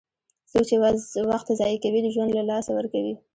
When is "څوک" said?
0.51-0.63